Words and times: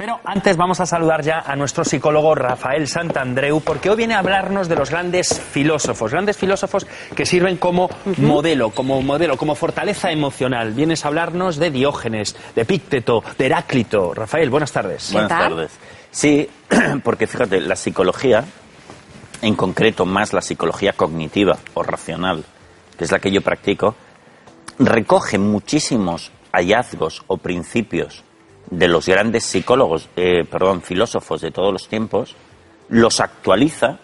Pero 0.00 0.18
antes 0.24 0.56
vamos 0.56 0.80
a 0.80 0.86
saludar 0.86 1.20
ya 1.20 1.40
a 1.40 1.54
nuestro 1.56 1.84
psicólogo 1.84 2.34
Rafael 2.34 2.88
Santandreu, 2.88 3.60
porque 3.60 3.90
hoy 3.90 3.96
viene 3.96 4.14
a 4.14 4.20
hablarnos 4.20 4.66
de 4.66 4.74
los 4.74 4.88
grandes 4.88 5.38
filósofos, 5.38 6.10
grandes 6.10 6.38
filósofos 6.38 6.86
que 7.14 7.26
sirven 7.26 7.58
como 7.58 7.90
modelo, 8.16 8.70
como 8.70 9.02
modelo, 9.02 9.36
como 9.36 9.54
fortaleza 9.54 10.10
emocional. 10.10 10.72
Vienes 10.72 11.04
a 11.04 11.08
hablarnos 11.08 11.56
de 11.56 11.70
Diógenes, 11.70 12.34
de 12.54 12.62
Epícteto, 12.62 13.22
de 13.36 13.44
Heráclito. 13.44 14.14
Rafael, 14.14 14.48
buenas 14.48 14.72
tardes. 14.72 15.12
Buenas 15.12 15.28
tardes. 15.28 15.70
Sí, 16.10 16.48
porque 17.04 17.26
fíjate, 17.26 17.60
la 17.60 17.76
psicología, 17.76 18.42
en 19.42 19.54
concreto 19.54 20.06
más 20.06 20.32
la 20.32 20.40
psicología 20.40 20.94
cognitiva 20.94 21.58
o 21.74 21.82
racional, 21.82 22.42
que 22.96 23.04
es 23.04 23.12
la 23.12 23.18
que 23.18 23.30
yo 23.30 23.42
practico, 23.42 23.94
recoge 24.78 25.36
muchísimos 25.36 26.32
hallazgos 26.52 27.22
o 27.26 27.36
principios 27.36 28.24
de 28.68 28.88
los 28.88 29.06
grandes 29.06 29.44
psicólogos, 29.44 30.08
eh, 30.16 30.44
perdón, 30.44 30.82
filósofos 30.82 31.40
de 31.40 31.50
todos 31.50 31.72
los 31.72 31.88
tiempos, 31.88 32.36
los 32.88 33.20
actualiza, 33.20 33.98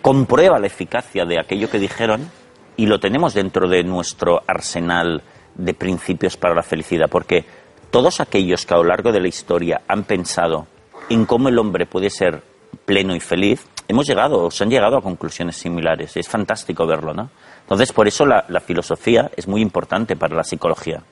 comprueba 0.00 0.58
la 0.58 0.66
eficacia 0.66 1.24
de 1.24 1.38
aquello 1.38 1.70
que 1.70 1.78
dijeron 1.78 2.30
y 2.76 2.86
lo 2.86 2.98
tenemos 2.98 3.34
dentro 3.34 3.68
de 3.68 3.84
nuestro 3.84 4.42
arsenal 4.46 5.22
de 5.54 5.74
principios 5.74 6.36
para 6.36 6.54
la 6.54 6.62
felicidad, 6.62 7.08
porque 7.10 7.44
todos 7.90 8.20
aquellos 8.20 8.64
que 8.64 8.74
a 8.74 8.78
lo 8.78 8.84
largo 8.84 9.12
de 9.12 9.20
la 9.20 9.28
historia 9.28 9.82
han 9.86 10.04
pensado 10.04 10.66
en 11.08 11.26
cómo 11.26 11.48
el 11.48 11.58
hombre 11.58 11.86
puede 11.86 12.10
ser 12.10 12.42
pleno 12.84 13.14
y 13.14 13.20
feliz, 13.20 13.66
hemos 13.86 14.06
llegado, 14.06 14.44
o 14.44 14.50
se 14.50 14.64
han 14.64 14.70
llegado 14.70 14.96
a 14.96 15.02
conclusiones 15.02 15.56
similares. 15.56 16.16
Es 16.16 16.28
fantástico 16.28 16.86
verlo, 16.86 17.12
¿no? 17.12 17.30
Entonces, 17.60 17.92
por 17.92 18.08
eso 18.08 18.24
la 18.24 18.60
filosofía 18.60 19.30
es 19.36 19.46
muy 19.46 19.60
importante 19.60 20.16
para 20.16 20.34
la 20.34 20.42
psicología. 20.42 21.02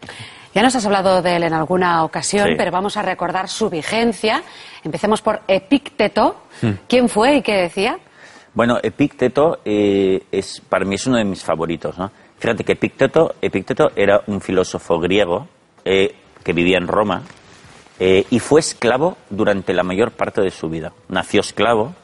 Ya 0.55 0.63
nos 0.63 0.75
has 0.75 0.85
hablado 0.85 1.23
de 1.23 1.37
él 1.37 1.45
en 1.45 1.53
alguna 1.53 2.03
ocasión, 2.03 2.49
pero 2.57 2.73
vamos 2.73 2.97
a 2.97 3.03
recordar 3.03 3.49
su 3.49 3.71
vigencia. 3.71 4.43
Empecemos 4.83 5.23
por 5.23 5.43
Epícteto. 5.47 6.43
Hmm. 6.61 6.71
¿Quién 6.89 7.09
fue 7.09 7.37
y 7.37 7.43
qué 7.43 7.55
decía? 7.55 7.99
Bueno, 8.53 8.79
Epícteto 8.83 9.61
eh, 9.65 10.25
es, 10.33 10.61
para 10.69 10.85
mí 10.85 10.97
es 10.97 11.07
uno 11.07 11.19
de 11.19 11.25
mis 11.25 11.45
favoritos. 11.45 11.97
¿no? 11.99 12.11
Fíjate 12.39 12.65
que 12.65 12.73
Epícteto, 12.73 13.37
Epícteto 13.41 13.93
era 13.95 14.23
un 14.27 14.41
filósofo 14.41 14.99
griego 14.99 15.47
eh, 15.85 16.17
que 16.43 16.53
vivía 16.53 16.79
en 16.79 16.89
Roma 16.89 17.23
eh, 18.01 18.27
y 18.31 18.41
fue 18.41 18.59
esclavo 18.59 19.19
durante 19.29 19.73
la 19.73 19.85
mayor 19.85 20.11
parte 20.11 20.41
de 20.41 20.51
su 20.51 20.69
vida. 20.69 20.93
Nació 21.09 21.41
esclavo 21.41 21.95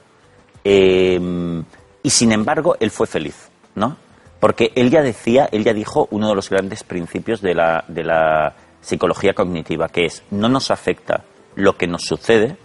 y 0.64 2.10
sin 2.10 2.32
embargo 2.32 2.76
él 2.80 2.90
fue 2.90 3.06
feliz, 3.06 3.48
¿no? 3.76 3.96
Porque 4.40 4.72
él 4.74 4.90
ya 4.90 5.02
decía, 5.02 5.48
él 5.50 5.64
ya 5.64 5.72
dijo 5.72 6.08
uno 6.10 6.28
de 6.28 6.34
los 6.34 6.50
grandes 6.50 6.84
principios 6.84 7.40
de 7.40 7.54
la, 7.54 7.84
de 7.88 8.04
la 8.04 8.54
psicología 8.80 9.32
cognitiva, 9.34 9.88
que 9.88 10.04
es 10.04 10.22
no 10.30 10.48
nos 10.48 10.70
afecta 10.70 11.24
lo 11.54 11.76
que 11.76 11.86
nos 11.86 12.02
sucede, 12.02 12.56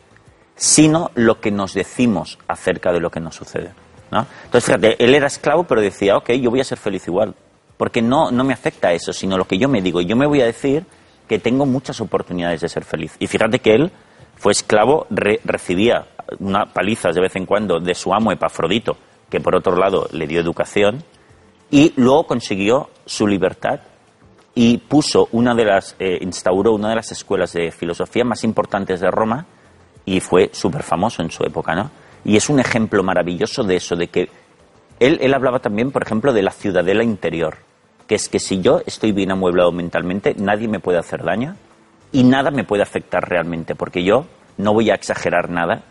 sino 0.55 1.11
lo 1.15 1.39
que 1.39 1.51
nos 1.51 1.73
decimos 1.73 2.37
acerca 2.47 2.91
de 2.91 2.99
lo 2.99 3.09
que 3.09 3.19
nos 3.19 3.35
sucede. 3.35 3.71
¿no? 4.11 4.27
Entonces, 4.43 4.65
fíjate, 4.65 5.03
él 5.03 5.15
era 5.15 5.27
esclavo, 5.27 5.63
pero 5.63 5.81
decía, 5.81 6.17
ok, 6.17 6.31
yo 6.33 6.51
voy 6.51 6.59
a 6.59 6.65
ser 6.65 6.77
feliz 6.77 7.07
igual, 7.07 7.33
porque 7.77 8.01
no, 8.01 8.29
no 8.31 8.43
me 8.43 8.53
afecta 8.53 8.91
eso, 8.91 9.13
sino 9.13 9.37
lo 9.37 9.45
que 9.45 9.57
yo 9.57 9.69
me 9.69 9.81
digo. 9.81 10.01
Yo 10.01 10.15
me 10.15 10.27
voy 10.27 10.41
a 10.41 10.45
decir 10.45 10.85
que 11.27 11.39
tengo 11.39 11.65
muchas 11.65 12.01
oportunidades 12.01 12.61
de 12.61 12.69
ser 12.69 12.83
feliz. 12.83 13.15
Y 13.17 13.27
fíjate 13.27 13.59
que 13.59 13.73
él 13.73 13.91
fue 14.35 14.51
esclavo, 14.51 15.07
recibía 15.09 16.07
una 16.39 16.65
palizas 16.65 17.15
de 17.15 17.21
vez 17.21 17.35
en 17.35 17.45
cuando 17.45 17.79
de 17.79 17.95
su 17.95 18.13
amo 18.13 18.31
Epafrodito, 18.31 18.97
que 19.29 19.39
por 19.39 19.55
otro 19.55 19.75
lado 19.75 20.07
le 20.11 20.27
dio 20.27 20.41
educación, 20.41 21.03
y 21.71 21.93
luego 21.95 22.27
consiguió 22.27 22.89
su 23.05 23.25
libertad 23.25 23.79
y 24.53 24.77
puso 24.77 25.29
una 25.31 25.55
de 25.55 25.65
las, 25.65 25.95
eh, 25.97 26.17
instauró 26.21 26.73
una 26.73 26.89
de 26.89 26.95
las 26.95 27.11
escuelas 27.13 27.53
de 27.53 27.71
filosofía 27.71 28.25
más 28.25 28.43
importantes 28.43 28.99
de 28.99 29.09
Roma 29.09 29.45
y 30.05 30.19
fue 30.19 30.49
súper 30.51 30.83
famoso 30.83 31.21
en 31.21 31.31
su 31.31 31.43
época, 31.43 31.73
¿no? 31.73 31.89
Y 32.25 32.35
es 32.35 32.49
un 32.49 32.59
ejemplo 32.59 33.01
maravilloso 33.01 33.63
de 33.63 33.77
eso, 33.77 33.95
de 33.95 34.07
que 34.07 34.29
él, 34.99 35.17
él 35.21 35.33
hablaba 35.33 35.59
también, 35.59 35.91
por 35.91 36.03
ejemplo, 36.03 36.33
de 36.33 36.43
la 36.43 36.51
ciudadela 36.51 37.03
interior, 37.03 37.57
que 38.05 38.15
es 38.15 38.27
que 38.27 38.39
si 38.39 38.61
yo 38.61 38.81
estoy 38.85 39.13
bien 39.13 39.31
amueblado 39.31 39.71
mentalmente, 39.71 40.35
nadie 40.37 40.67
me 40.67 40.81
puede 40.81 40.99
hacer 40.99 41.23
daño 41.23 41.55
y 42.11 42.23
nada 42.23 42.51
me 42.51 42.65
puede 42.65 42.83
afectar 42.83 43.27
realmente, 43.27 43.73
porque 43.75 44.03
yo 44.03 44.25
no 44.57 44.73
voy 44.73 44.89
a 44.89 44.95
exagerar 44.95 45.49
nada 45.49 45.83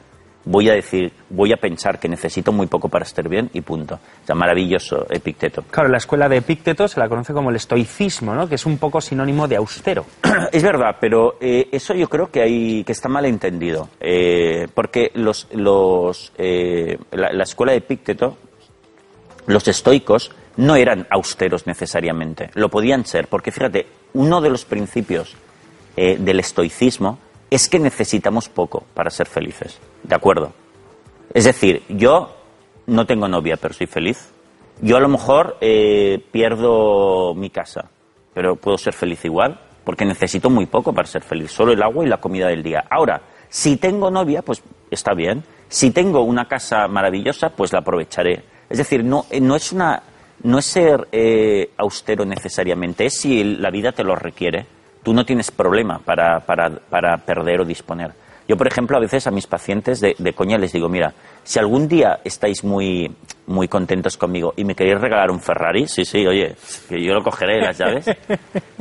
voy 0.45 0.69
a 0.71 0.75
decir, 0.75 1.13
voy 1.29 1.53
a 1.53 1.57
pensar 1.57 1.99
que 1.99 2.09
necesito 2.09 2.53
muy 2.53 2.67
poco 2.67 2.89
para 2.89 3.05
estar 3.05 3.29
bien 3.29 3.51
y 3.53 3.61
punto. 3.61 3.97
O 3.97 4.27
sea, 4.27 4.35
maravilloso 4.35 5.07
Epicteto. 5.11 5.63
Claro, 5.71 5.89
la 5.89 5.99
escuela 5.99 6.29
de 6.29 6.39
Epicteto 6.39 6.89
se 6.89 6.99
la 6.99 7.09
conoce 7.09 7.33
como 7.33 7.51
el 7.51 7.57
estoicismo, 7.57 8.35
¿no? 8.35 8.49
Que 8.49 8.55
es 8.55 8.67
un 8.67 8.79
poco 8.79 9.01
sinónimo 9.01 9.47
de 9.47 9.57
austero. 9.57 10.07
es 10.53 10.63
verdad, 10.63 10.97
pero 11.01 11.37
eh, 11.41 11.69
eso 11.73 11.95
yo 11.95 12.09
creo 12.09 12.31
que 12.31 12.43
hay 12.43 12.85
que 12.85 12.93
está 12.93 13.09
mal 13.09 13.27
entendido, 13.27 13.89
eh, 14.01 14.69
porque 14.75 15.11
los, 15.15 15.49
los 15.53 16.33
eh, 16.39 16.99
la, 17.13 17.33
la, 17.33 17.45
escuela 17.45 17.73
de 17.73 17.79
Epicteto, 17.79 18.37
los 19.47 19.67
estoicos 19.69 20.33
no 20.57 20.77
eran 20.77 21.07
austeros 21.11 21.67
necesariamente, 21.67 22.51
lo 22.55 22.69
podían 22.69 23.05
ser, 23.05 23.29
porque 23.29 23.53
fíjate, 23.53 23.87
uno 24.15 24.41
de 24.41 24.51
los 24.51 24.65
principios 24.65 25.37
del 25.97 26.41
estoicismo 26.41 27.19
es 27.51 27.69
que 27.69 27.79
necesitamos 27.79 28.49
poco 28.49 28.85
para 28.95 29.11
ser 29.11 29.27
felices. 29.27 29.79
¿De 30.03 30.15
acuerdo? 30.15 30.53
Es 31.35 31.45
decir, 31.45 31.83
yo 31.89 32.37
no 32.87 33.07
tengo 33.07 33.29
novia, 33.29 33.57
pero 33.57 33.75
soy 33.75 33.87
feliz. 33.87 34.31
Yo 34.81 34.97
a 34.97 35.01
lo 35.01 35.09
mejor 35.09 35.59
eh, 35.61 36.25
pierdo 36.31 37.35
mi 37.35 37.51
casa, 37.51 37.91
pero 38.33 38.57
puedo 38.57 38.79
ser 38.79 38.95
feliz 38.95 39.25
igual, 39.25 39.61
porque 39.85 40.05
necesito 40.05 40.49
muy 40.49 40.67
poco 40.67 40.93
para 40.93 41.07
ser 41.07 41.23
feliz, 41.23 41.51
solo 41.51 41.73
el 41.73 41.83
agua 41.83 42.05
y 42.05 42.09
la 42.09 42.19
comida 42.19 42.49
del 42.49 42.63
día. 42.63 42.85
Ahora, 42.89 43.21
si 43.49 43.77
tengo 43.77 44.11
novia, 44.11 44.43
pues 44.43 44.63
está 44.91 45.13
bien. 45.13 45.43
Si 45.69 45.91
tengo 45.91 46.23
una 46.23 46.47
casa 46.47 46.89
maravillosa, 46.89 47.51
pues 47.51 47.73
la 47.73 47.81
aprovecharé. 47.81 48.45
Es 48.69 48.79
decir, 48.79 49.05
no, 49.05 49.27
eh, 49.31 49.41
no 49.41 49.57
es 49.57 49.73
una 49.73 50.03
no 50.43 50.59
es 50.59 50.65
ser 50.65 51.09
eh, 51.13 51.71
austero 51.77 52.25
necesariamente, 52.25 53.05
es 53.07 53.21
si 53.21 53.45
la 53.45 53.71
vida 53.71 53.93
te 53.93 54.05
lo 54.05 54.17
requiere 54.17 54.67
tú 55.03 55.13
no 55.13 55.25
tienes 55.25 55.51
problema 55.51 55.99
para, 55.99 56.41
para, 56.41 56.71
para 56.71 57.17
perder 57.19 57.61
o 57.61 57.65
disponer. 57.65 58.13
Yo, 58.51 58.57
por 58.57 58.67
ejemplo, 58.67 58.97
a 58.97 59.01
veces 59.01 59.29
a 59.29 59.31
mis 59.31 59.47
pacientes 59.47 60.01
de, 60.01 60.33
coña 60.35 60.59
les 60.59 60.73
digo, 60.73 60.89
mira, 60.89 61.15
si 61.45 61.61
algún 61.61 61.87
día 61.87 62.19
estáis 62.25 62.65
muy, 62.65 63.15
muy 63.47 63.69
contentos 63.69 64.17
conmigo 64.17 64.55
y 64.57 64.65
me 64.65 64.75
queréis 64.75 65.01
regalar 65.01 65.31
un 65.31 65.41
Ferrari, 65.41 65.87
sí, 65.87 66.05
sí, 66.05 66.27
oye, 66.27 66.57
yo 66.91 67.15
lo 67.15 67.23
cogeré 67.23 67.61
las 67.61 67.79
llaves 67.79 68.07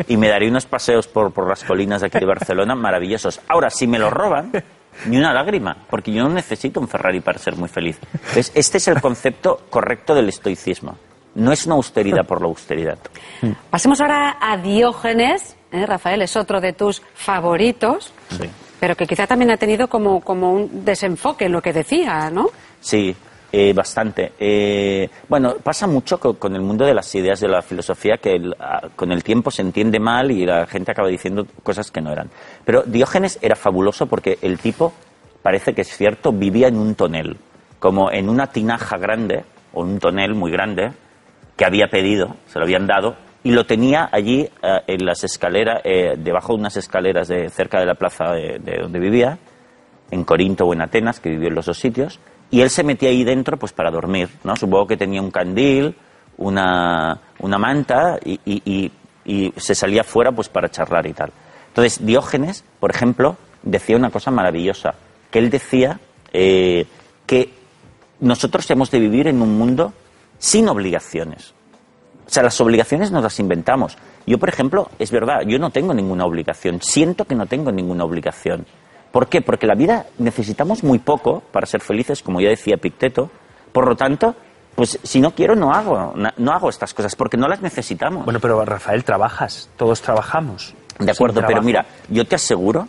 y 0.08 0.18
me 0.18 0.28
daré 0.28 0.50
unos 0.50 0.66
paseos 0.66 1.08
por, 1.08 1.31
por 1.31 1.47
las 1.47 1.63
colinas 1.63 2.02
de 2.02 2.08
aquí 2.08 2.18
de 2.18 2.25
Barcelona 2.25 2.74
maravillosos. 2.74 3.41
Ahora, 3.47 3.69
si 3.69 3.85
me 3.85 4.00
lo 4.00 4.09
roban, 4.09 4.52
ni 5.06 5.18
una 5.18 5.34
lágrima, 5.34 5.78
porque 5.88 6.12
yo 6.12 6.24
no 6.24 6.29
necesito 6.29 6.79
un 6.79 6.88
Ferrari 6.88 7.19
para 7.19 7.38
ser 7.38 7.56
muy 7.56 7.69
feliz. 7.69 8.00
este 8.35 8.78
es 8.79 8.88
el 8.88 9.00
concepto 9.00 9.68
correcto 9.69 10.16
del 10.16 10.29
estoicismo. 10.29 10.97
No 11.35 11.52
es 11.52 11.68
una 11.68 11.75
austeridad 11.75 12.25
por 12.25 12.41
la 12.41 12.47
austeridad. 12.47 12.97
Pasemos 13.69 14.02
ahora 14.02 14.38
a 14.41 14.58
Diógenes, 14.58 15.56
¿eh? 15.72 15.85
Rafael, 15.85 16.22
es 16.22 16.35
otro 16.35 16.62
de 16.62 16.74
tus 16.74 17.02
favoritos, 17.13 18.13
pero 18.80 18.96
que 18.96 19.06
quizá 19.06 19.28
también 19.28 19.52
ha 19.52 19.57
tenido 19.57 19.88
como, 19.88 20.22
como 20.22 20.53
un 20.53 20.85
desenfoque 20.85 21.46
en 21.46 21.52
lo 21.52 21.62
que 21.62 21.74
decía, 21.74 22.30
¿no? 22.30 22.50
Sí, 22.80 23.16
eh, 23.52 23.74
bastante. 23.74 24.34
Eh, 24.40 25.09
bueno, 25.28 25.56
pasa 25.56 25.88
mucho 25.88 26.19
con, 26.19 26.56
el 26.56 26.62
mundo 26.62 26.85
de 26.85 26.94
las 26.94 27.13
ideas 27.16 27.40
de 27.40 27.47
la 27.47 27.62
filosofía 27.63 28.18
que 28.18 28.40
con 28.96 29.12
el 29.12 29.24
tiempo 29.24 29.50
se 29.50 29.63
entiende 29.63 30.00
mal 30.00 30.29
y 30.29 30.46
la 30.46 30.68
gente 30.68 30.91
acaba 30.91 31.08
diciendo 31.08 31.47
cosas 31.63 31.90
que 31.90 32.02
no 32.02 32.12
eran. 32.12 32.29
Pero 32.63 32.84
Diógenes 32.84 33.40
era 33.41 33.56
fabuloso 33.56 34.06
porque 34.06 34.38
el 34.44 34.59
tipo, 34.59 34.94
parece 35.41 35.74
que 35.74 35.81
es 35.81 35.96
cierto, 35.96 36.31
vivía 36.31 36.68
en 36.68 36.78
un 36.78 36.94
tonel, 36.94 37.38
como 37.79 38.12
en 38.12 38.29
una 38.29 38.47
tinaja 38.47 38.97
grande, 38.97 39.44
o 39.74 39.81
un 39.81 40.00
tonel 40.00 40.35
muy 40.35 40.52
grande, 40.52 40.91
que 41.58 41.66
había 41.66 41.88
pedido, 41.88 42.35
se 42.47 42.59
lo 42.59 42.66
habían 42.66 42.85
dado, 42.85 43.16
y 43.44 43.51
lo 43.51 43.66
tenía 43.66 44.09
allí 44.11 44.41
eh, 44.61 44.81
en 44.88 45.05
las 45.05 45.23
escaleras, 45.23 45.81
eh, 45.83 46.16
debajo 46.17 46.53
de 46.53 46.59
unas 46.59 46.77
escaleras 46.77 47.27
de, 47.27 47.50
cerca 47.50 47.79
de 47.79 47.85
la 47.85 47.95
plaza 47.95 48.33
de, 48.33 48.77
donde 48.81 49.00
vivía, 49.00 49.38
en 50.11 50.23
Corinto 50.23 50.66
o 50.66 50.73
en 50.73 50.81
Atenas, 50.81 51.19
que 51.19 51.29
vivió 51.29 51.47
en 51.47 51.55
los 51.55 51.66
dos 51.66 51.78
sitios, 51.78 52.19
y 52.52 52.61
él 52.61 52.69
se 52.69 52.84
metía 52.84 53.09
ahí 53.09 53.23
dentro 53.23 53.58
pues 53.58 53.72
para 53.72 53.91
dormir, 53.91 54.29
¿no? 54.43 54.55
Supongo 54.55 54.87
que 54.87 54.97
tenía 54.97 55.22
un 55.22 55.31
candil, 55.31 55.96
una, 56.37 57.19
una 57.40 57.58
manta 57.58 58.17
y, 58.23 58.40
y, 58.46 58.91
y, 59.25 59.53
se 59.58 59.75
salía 59.75 60.03
fuera 60.03 60.31
pues 60.31 60.49
para 60.49 60.69
charlar 60.69 61.05
y 61.05 61.14
tal. 61.14 61.31
Entonces 61.67 62.03
Diógenes, 62.03 62.64
por 62.79 62.90
ejemplo, 62.90 63.37
decía 63.61 63.96
una 63.96 64.09
cosa 64.09 64.31
maravillosa, 64.31 64.96
que 65.29 65.40
él 65.40 65.52
decía 65.52 65.99
eh, 66.34 66.87
que 67.28 67.53
nosotros 68.19 68.69
hemos 68.72 68.90
de 68.90 68.99
vivir 68.99 69.28
en 69.28 69.41
un 69.41 69.58
mundo 69.58 69.93
sin 70.40 70.67
obligaciones. 70.67 71.53
O 72.29 72.31
sea, 72.31 72.43
las 72.43 72.61
obligaciones 72.61 73.09
nos 73.09 73.23
las 73.23 73.40
inventamos. 73.40 73.97
Yo, 74.28 74.37
por 74.37 74.49
ejemplo, 74.49 74.91
es 74.99 75.09
verdad, 75.09 75.41
yo 75.47 75.58
no 75.58 75.72
tengo 75.72 75.96
ninguna 75.96 76.26
obligación. 76.26 76.79
Siento 76.79 77.26
que 77.26 77.34
no 77.34 77.47
tengo 77.47 77.72
ninguna 77.72 78.03
obligación. 78.03 78.67
¿Por 79.11 79.29
qué? 79.29 79.41
Porque 79.41 79.66
la 79.66 79.73
vida 79.73 80.05
necesitamos 80.20 80.84
muy 80.84 80.99
poco 80.99 81.41
para 81.52 81.66
ser 81.66 81.81
felices, 81.81 82.22
como 82.22 82.40
ya 82.40 82.49
decía 82.49 82.78
Picteto. 82.78 83.31
Por 83.72 83.87
lo 83.87 83.96
tanto, 83.96 84.35
pues 84.76 84.99
si 85.02 85.20
no 85.20 85.31
quiero, 85.31 85.55
no 85.55 85.73
hago, 85.73 86.14
no 86.37 86.52
hago 86.52 86.70
estas 86.70 86.93
cosas, 86.93 87.16
porque 87.16 87.35
no 87.35 87.47
las 87.47 87.64
necesitamos. 87.64 88.26
Bueno, 88.26 88.40
pero 88.40 88.64
Rafael, 88.64 89.03
trabajas, 89.03 89.72
todos 89.76 89.99
trabajamos. 90.03 90.76
De 90.99 91.09
acuerdo, 91.09 91.41
pero 91.47 91.64
mira, 91.64 91.87
yo 92.09 92.26
te 92.26 92.35
aseguro 92.35 92.87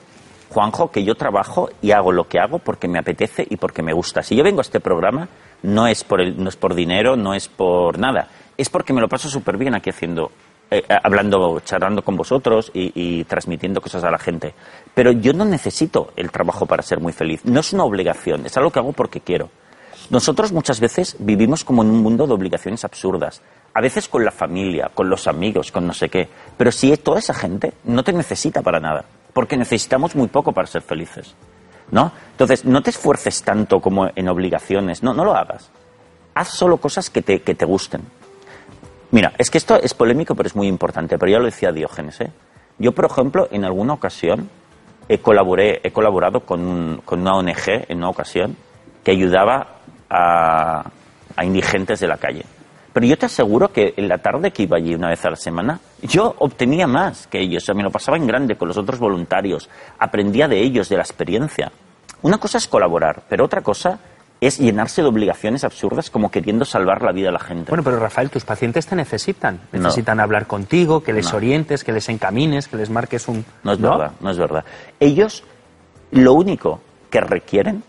Juanjo, 0.51 0.91
que 0.91 1.05
yo 1.05 1.15
trabajo 1.15 1.71
y 1.81 1.93
hago 1.93 2.13
lo 2.13 2.29
que 2.29 2.41
hago 2.41 2.59
porque 2.59 2.89
me 2.89 2.99
apetece 2.99 3.47
y 3.49 3.57
porque 3.57 3.83
me 3.83 3.93
gusta. 3.93 4.23
Si 4.23 4.35
yo 4.35 4.43
vengo 4.43 4.61
a 4.61 4.63
este 4.63 4.81
programa, 4.81 5.29
no 5.63 5.87
es 5.87 6.03
por, 6.03 6.21
el, 6.21 6.43
no 6.43 6.49
es 6.49 6.57
por 6.57 6.75
dinero, 6.75 7.17
no 7.17 7.35
es 7.35 7.49
por 7.49 7.99
nada. 7.99 8.29
Es 8.61 8.69
porque 8.69 8.93
me 8.93 9.01
lo 9.01 9.09
paso 9.09 9.31
súper 9.31 9.57
bien 9.57 9.75
aquí 9.75 9.89
haciendo, 9.89 10.31
eh, 10.71 10.83
hablando, 11.03 11.61
charlando 11.61 12.03
con 12.03 12.15
vosotros 12.15 12.71
y, 12.75 13.25
transmitiendo 13.25 13.81
cosas 13.81 14.05
a 14.05 14.11
la 14.11 14.19
gente. 14.19 14.53
Pero 14.93 15.13
yo 15.13 15.33
no 15.33 15.47
necesito 15.47 16.13
el 16.15 16.31
trabajo 16.31 16.67
para 16.67 16.83
ser 16.83 17.01
muy 17.01 17.15
feliz. 17.15 17.43
No 17.47 17.61
es 17.61 17.73
una 17.73 17.85
obligación, 17.85 18.45
es 18.45 18.55
algo 18.59 18.71
que 18.71 18.79
hago 18.79 18.93
porque 18.93 19.23
quiero. 19.23 19.49
Nosotros 20.11 20.53
muchas 20.53 20.79
veces 20.79 21.17
vivimos 21.21 21.65
como 21.65 21.83
en 21.83 21.89
un 21.89 22.03
mundo 22.03 22.27
de 22.27 22.35
obligaciones 22.35 22.85
absurdas. 22.85 23.41
A 23.73 23.81
veces 23.81 24.11
con 24.11 24.27
la 24.27 24.31
familia, 24.31 24.91
con 24.93 25.09
los 25.09 25.27
amigos, 25.27 25.73
con 25.73 25.87
no 25.87 25.95
sé 25.95 26.11
qué. 26.11 26.29
Pero 26.59 26.71
si 26.71 26.95
toda 26.99 27.21
esa 27.21 27.33
gente 27.33 27.73
no 27.85 28.05
te 28.05 28.13
necesita 28.13 28.61
para 28.61 28.79
nada, 28.79 29.07
porque 29.33 29.57
necesitamos 29.57 30.15
muy 30.15 30.29
poco 30.29 30.53
para 30.53 30.67
ser 30.67 30.83
felices. 30.83 31.35
¿No? 31.93 32.13
Entonces, 32.33 32.67
no 32.67 32.83
te 32.83 32.91
esfuerces 32.91 33.43
tanto 33.43 33.81
como 33.81 34.11
en 34.15 34.29
obligaciones, 34.29 35.03
no, 35.03 35.15
no 35.15 35.25
lo 35.25 35.35
hagas. 35.35 35.71
Haz 36.35 36.49
solo 36.49 36.77
cosas 36.77 37.09
que 37.09 37.23
te, 37.23 37.41
que 37.41 37.55
te 37.55 37.65
gusten. 37.65 38.20
Mira, 39.13 39.33
es 39.39 39.51
que 39.51 39.59
esto 39.59 39.77
es 39.81 39.93
polémico, 39.95 40.35
pero 40.35 40.47
es 40.47 40.55
muy 40.57 40.69
importante, 40.69 41.19
pero 41.19 41.33
ya 41.33 41.39
lo 41.39 41.45
decía 41.47 41.73
Diógenes. 41.73 42.21
¿eh? 42.21 42.31
Yo, 42.79 42.93
por 42.93 43.07
ejemplo, 43.07 43.49
en 43.51 43.65
alguna 43.65 43.95
ocasión 43.95 44.49
he, 45.09 45.19
colaboré, 45.19 45.81
he 45.83 45.91
colaborado 45.91 46.41
con, 46.41 46.61
un- 46.61 47.03
con 47.05 47.21
una 47.21 47.35
ONG 47.35 47.87
en 47.89 47.99
una 47.99 48.09
ocasión 48.11 48.57
que 49.03 49.11
ayudaba 49.11 49.79
a, 50.09 50.85
a 51.37 51.45
indigentes 51.45 51.99
de 52.01 52.07
la 52.07 52.19
calle. 52.19 52.45
Pero 52.93 53.07
yo 53.07 53.17
te 53.17 53.27
aseguro 53.27 53.73
que 53.73 53.95
en 53.97 54.09
la 54.09 54.19
tarde 54.19 54.51
que 54.53 54.65
iba 54.65 54.77
allí 54.77 54.95
una 54.95 55.09
vez 55.09 55.25
a 55.25 55.31
la 55.31 55.37
semana, 55.37 55.79
yo 56.03 56.35
obtenía 56.39 56.87
más 56.89 57.27
que 57.29 57.41
ellos. 57.41 57.63
O 57.63 57.67
sea, 57.67 57.75
me 57.75 57.83
lo 57.85 57.91
pasaba 57.91 58.17
en 58.17 58.27
grande 58.27 58.57
con 58.57 58.67
los 58.69 58.77
otros 58.77 58.99
voluntarios. 58.99 59.69
Aprendía 59.99 60.49
de 60.49 60.61
ellos, 60.61 60.89
de 60.89 60.97
la 60.97 61.03
experiencia. 61.03 61.71
Una 62.23 62.39
cosa 62.39 62.59
es 62.59 62.67
colaborar, 62.69 63.23
pero 63.29 63.45
otra 63.45 63.61
cosa 63.63 63.99
es 64.41 64.59
llenarse 64.59 65.03
de 65.03 65.09
obligaciones 65.09 65.65
absurdas 65.65 66.11
como 66.11 66.31
queriendo 66.31 66.65
salvar 66.65 67.03
la 67.03 67.13
vida 67.13 67.29
a 67.29 67.33
la 67.33 67.39
gente. 67.39 67.71
Bueno, 67.71 67.85
pero 67.85 67.99
Rafael, 67.99 68.31
tus 68.31 68.45
pacientes 68.45 68.87
te 68.87 68.97
necesitan. 68.97 69.61
No. 69.73 69.81
Necesitan 69.81 70.19
hablar 70.21 70.47
contigo, 70.47 71.03
que 71.03 71.13
les 71.13 71.31
No. 71.31 71.37
orientes, 71.37 71.85
que 71.85 71.93
les 71.93 72.09
encamines, 72.09 72.67
que 72.69 72.77
les 72.77 72.89
marques 72.91 73.29
un... 73.29 73.45
No 73.65 73.73
es 73.73 73.81
verdad, 73.81 74.13
no 74.21 74.31
es 74.31 74.39
verdad. 74.39 74.65
Ellos 74.99 75.45
lo 76.13 76.33
único 76.33 76.81
que 77.11 77.21
requieren 77.21 77.83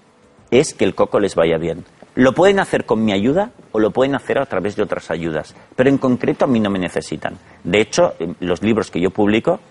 es 0.51 0.73
que 0.73 0.83
el 0.83 0.93
coco 0.95 1.19
les 1.19 1.35
vaya 1.35 1.57
bien. 1.57 1.85
Lo 2.15 2.33
pueden 2.33 2.59
hacer 2.59 2.85
con 2.85 3.05
mi 3.05 3.13
ayuda 3.13 3.51
o 3.71 3.79
lo 3.79 3.91
pueden 3.91 4.15
hacer 4.15 4.37
a 4.37 4.45
través 4.45 4.75
de 4.75 4.83
otras 4.83 5.09
ayudas, 5.11 5.55
pero 5.77 5.89
en 5.89 5.97
concreto 5.97 6.43
a 6.43 6.47
mí 6.49 6.59
no 6.59 6.69
me 6.69 6.77
necesitan. 6.77 7.37
De 7.63 7.79
hecho, 7.79 8.15
en 8.19 8.35
los 8.41 8.61
libros 8.61 8.91
que 8.91 8.99
yo 8.99 9.11
publico, 9.11 9.61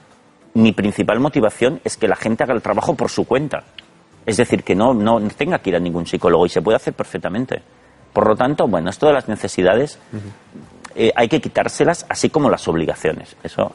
mi 0.54 0.72
principal 0.72 1.20
motivación 1.20 1.80
es 1.84 1.98
que 1.98 2.08
la 2.08 2.16
gente 2.16 2.42
haga 2.44 2.54
el 2.54 2.62
trabajo 2.62 2.94
por 2.94 3.10
su 3.10 3.26
cuenta. 3.26 3.64
Es 4.30 4.36
decir, 4.36 4.62
que 4.62 4.74
no, 4.74 4.94
no 4.94 5.20
tenga 5.36 5.58
que 5.58 5.70
ir 5.70 5.76
a 5.76 5.80
ningún 5.80 6.06
psicólogo 6.06 6.46
y 6.46 6.48
se 6.48 6.62
puede 6.62 6.76
hacer 6.76 6.94
perfectamente. 6.94 7.60
Por 8.12 8.26
lo 8.26 8.36
tanto, 8.36 8.66
bueno, 8.68 8.90
esto 8.90 9.06
de 9.06 9.12
las 9.12 9.28
necesidades 9.28 9.98
eh, 10.94 11.12
hay 11.14 11.28
que 11.28 11.40
quitárselas 11.40 12.06
así 12.08 12.30
como 12.30 12.48
las 12.50 12.66
obligaciones. 12.68 13.36
Eso 13.42 13.72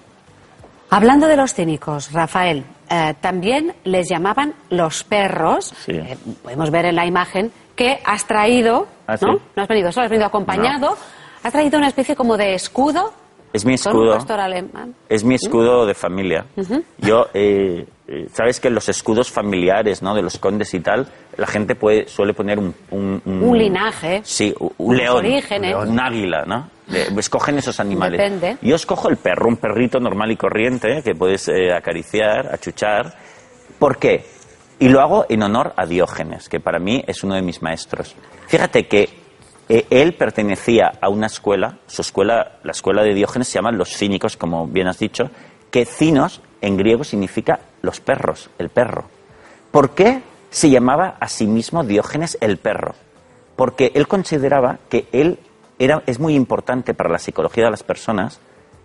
Hablando 0.90 1.28
de 1.28 1.36
los 1.36 1.54
cínicos, 1.54 2.12
Rafael, 2.12 2.63
eh, 2.90 3.16
también 3.19 3.74
les 3.86 4.07
llamaban 4.07 4.54
los 4.69 5.04
perros. 5.04 5.74
Sí. 5.84 5.94
Eh, 5.94 6.18
podemos 6.44 6.69
ver 6.69 6.86
en 6.86 6.96
la 6.96 7.06
imagen 7.06 7.52
que 7.75 8.00
has 8.06 8.25
traído, 8.28 8.88
Ah, 9.07 9.18
¿no? 9.22 9.34
sí. 9.34 9.40
No 9.56 9.63
has 9.63 9.68
venido 9.68 9.92
solo, 9.92 10.06
has 10.06 10.10
venido 10.12 10.28
acompañado. 10.28 10.96
Has 11.44 11.52
traído 11.52 11.78
una 11.80 11.88
especie 11.88 12.16
como 12.16 12.38
de 12.38 12.54
escudo. 12.54 13.12
es 13.52 13.66
mi 13.66 13.78
Con 13.78 13.96
un 13.96 14.02
escudo. 14.04 14.13
pastor 14.18 14.40
alemán. 14.40 14.94
Es 15.10 15.24
mi 15.24 15.36
escudo 15.36 15.86
de 15.86 15.94
familia. 15.96 16.46
Yo, 17.00 17.28
sabes 18.34 18.60
que 18.60 18.68
en 18.68 18.75
los 18.75 18.88
escudos 18.90 19.31
familiares, 19.31 20.02
¿no? 20.02 20.13
De 20.13 20.22
los 20.22 20.38
condes 20.38 20.74
y 20.74 20.80
tal, 20.80 21.07
la 21.38 21.48
gente 21.48 21.75
puede, 21.75 22.07
suele 22.07 22.34
poner 22.34 22.60
un... 22.60 22.74
Un, 22.92 23.22
Un 23.25 23.57
linaje. 23.57 24.22
Sí, 24.24 24.54
un, 24.60 24.72
un 24.78 24.98
león. 24.98 25.18
orígenes. 25.18 25.75
Un 25.75 26.00
águila, 26.00 26.44
¿no? 26.46 26.69
Escogen 27.18 27.57
esos 27.57 27.80
animales. 27.80 28.19
Depende. 28.19 28.57
Yo 28.62 28.75
escojo 28.75 29.10
el 29.10 29.18
perro, 29.18 29.48
un 29.48 29.57
perrito 29.57 30.00
normal 30.00 30.31
y 30.31 30.36
corriente 30.38 31.02
que 31.04 31.16
puedes 31.16 31.48
eh, 31.48 31.74
acariciar, 31.74 32.54
achuchar. 32.54 33.16
¿Por 33.80 33.98
qué? 33.98 34.24
Y 34.78 34.90
lo 34.90 35.02
hago 35.02 35.25
en 35.30 35.42
honor 35.42 35.74
a 35.78 35.86
Diógenes, 35.86 36.48
que 36.48 36.60
para 36.60 36.78
mí 36.80 37.04
es 37.07 37.24
uno 37.24 37.34
de 37.34 37.42
mis 37.42 37.62
maestros. 37.62 38.16
Fíjate 38.48 38.88
que 38.88 39.10
eh, 39.68 39.88
él 39.90 40.13
pertenecía 40.13 40.92
a 41.02 41.10
una 41.10 41.25
escuela, 41.25 41.80
su 41.88 42.04
escuela, 42.04 42.60
la 42.62 42.72
escuela 42.72 43.02
de 43.02 43.16
Diógenes 43.16 43.48
se 43.48 43.56
llaman 43.56 43.78
los 43.80 43.90
cínicos, 43.90 44.38
como 44.38 44.68
bien 44.68 44.88
has 44.88 45.00
dicho, 45.00 45.31
que 45.72 45.86
cinos 45.86 46.42
en 46.62 46.78
griego 46.78 47.04
significa 47.04 47.60
los 47.86 48.02
perros, 48.02 48.50
el 48.58 48.70
perro. 48.70 49.06
¿Por 49.72 49.92
qué 49.92 50.22
se 50.50 50.70
llamaba 50.70 51.16
a 51.20 51.28
sí 51.28 51.48
mismo 51.48 51.84
Diógenes 51.84 52.38
el 52.42 52.58
perro? 52.58 52.96
Porque 53.56 53.92
él 53.96 54.08
consideraba 54.08 54.80
que 54.90 55.08
él 55.12 55.40
era, 55.80 56.04
es 56.06 56.20
muy 56.20 56.36
importante 56.36 56.94
para 56.94 57.10
la 57.10 57.20
psicología 57.20 57.66
de 57.66 57.72
las 57.72 57.84
personas 57.84 58.40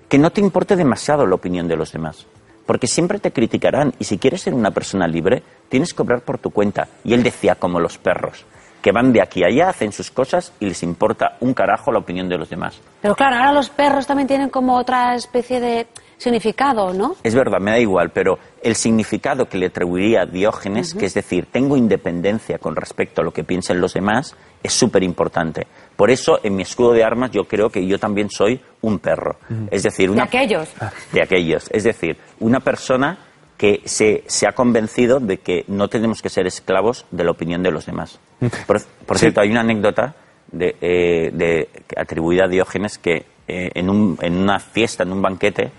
que 0.09 0.19
no 0.19 0.31
te 0.31 0.41
importe 0.41 0.77
demasiado 0.77 1.27
la 1.27 1.37
opinión 1.37 1.69
de 1.69 1.77
los 1.77 1.93
demás. 1.93 2.27
Porque 2.67 2.87
siempre 2.87 3.19
te 3.19 3.33
criticarán 3.33 3.95
y 3.99 4.05
si 4.05 4.19
quieres 4.19 4.43
ser 4.43 4.55
una 4.55 4.71
persona 4.71 5.09
libre, 5.09 5.43
tienes 5.69 5.95
que 5.95 6.03
obrar 6.03 6.21
por 6.23 6.39
tu 6.39 6.51
cuenta. 6.51 6.89
Y 7.05 7.15
él 7.15 7.23
decía 7.23 7.55
como 7.55 7.81
los 7.81 7.99
perros, 7.99 8.45
que 8.83 8.93
van 8.93 9.13
de 9.13 9.23
aquí 9.23 9.43
a 9.43 9.47
allá, 9.47 9.69
hacen 9.69 9.93
sus 9.93 10.11
cosas 10.11 10.53
y 10.61 10.67
les 10.67 10.83
importa 10.83 11.37
un 11.41 11.55
carajo 11.55 11.93
la 11.93 11.99
opinión 11.99 12.29
de 12.29 12.39
los 12.39 12.49
demás. 12.49 12.81
Pero 13.01 13.15
claro, 13.15 13.37
ahora 13.37 13.53
los 13.53 13.71
perros 13.71 14.07
también 14.07 14.29
tienen 14.29 14.51
como 14.51 14.77
otra 14.77 15.15
especie 15.15 15.61
de 15.61 15.87
significado, 16.21 16.93
¿no? 16.93 17.17
Es 17.23 17.35
verdad, 17.35 17.59
me 17.61 17.71
da 17.73 17.79
igual, 17.79 18.11
pero 18.11 18.39
el 18.63 18.75
significado 18.77 19.49
que 19.49 19.59
le 19.59 19.67
atribuiría 19.67 20.23
a 20.23 20.27
Diógenes, 20.27 20.95
que 20.95 21.07
es 21.07 21.15
decir, 21.15 21.47
tengo 21.51 21.77
independencia 21.77 22.59
con 22.59 22.77
respecto 22.77 23.23
a 23.23 23.25
lo 23.25 23.33
que 23.33 23.43
piensen 23.45 23.81
los 23.81 23.95
demás, 23.95 24.37
es 24.63 24.73
súper 24.73 25.03
importante. 25.03 25.67
Por 25.97 26.11
eso, 26.11 26.39
en 26.43 26.57
mi 26.57 26.63
escudo 26.63 26.93
de 26.93 27.03
armas, 27.05 27.31
yo 27.31 27.45
creo 27.45 27.71
que 27.71 27.87
yo 27.87 27.99
también 27.99 28.29
soy 28.31 28.61
un 28.83 28.99
perro. 28.99 29.37
Es 29.71 29.83
decir, 29.83 30.09
De 30.09 30.13
una 30.15 30.25
aquellos. 30.25 30.69
de 31.13 31.23
aquellos. 31.23 31.69
Es 31.73 31.85
decir, 31.85 32.17
una 32.41 32.61
persona 32.61 33.19
que 33.57 33.83
se, 33.85 34.25
se 34.27 34.47
ha 34.47 34.53
convencido 34.53 35.21
de 35.21 35.39
que 35.39 35.65
no 35.69 35.89
tenemos 35.89 36.23
que 36.23 36.29
ser 36.31 36.47
esclavos 36.47 37.05
de 37.11 37.25
la 37.25 37.31
opinión 37.31 37.63
de 37.63 37.71
los 37.71 37.85
demás. 37.87 38.19
Por, 38.67 38.81
por 39.07 39.17
Sí. 39.19 39.23
cierto, 39.25 39.41
hay 39.43 39.51
una 39.51 39.61
anécdota 39.61 40.15
de, 40.51 40.77
eh, 40.81 41.31
de- 41.33 41.69
atribuida 41.97 42.45
a 42.45 42.49
Diógenes 42.49 42.97
que 42.99 43.25
eh, 43.49 43.71
en, 43.75 43.91
un- 43.91 44.17
en 44.23 44.37
una 44.37 44.59
fiesta, 44.61 45.03
en 45.03 45.13
un 45.13 45.21
banquete, 45.21 45.71